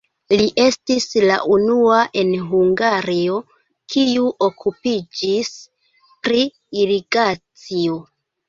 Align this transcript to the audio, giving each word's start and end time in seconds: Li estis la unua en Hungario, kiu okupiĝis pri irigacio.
Li 0.39 0.45
estis 0.61 1.03
la 1.31 1.35
unua 1.55 1.97
en 2.21 2.31
Hungario, 2.53 3.37
kiu 3.97 4.25
okupiĝis 4.49 5.53
pri 6.27 6.45
irigacio. 6.85 8.03